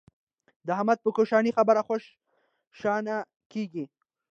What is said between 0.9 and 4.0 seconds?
په کوشنۍ خبره خوا شنه کېږي.